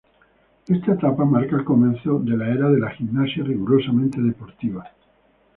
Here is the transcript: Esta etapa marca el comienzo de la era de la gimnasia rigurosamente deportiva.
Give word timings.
Esta 0.67 0.93
etapa 0.93 1.25
marca 1.25 1.55
el 1.55 1.63
comienzo 1.63 2.17
de 2.17 2.35
la 2.35 2.47
era 2.49 2.69
de 2.71 2.79
la 2.79 2.89
gimnasia 2.89 3.43
rigurosamente 3.43 4.19
deportiva. 4.19 4.89